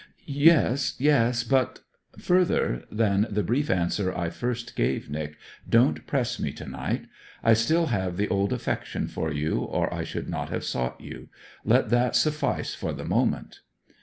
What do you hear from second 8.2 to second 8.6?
old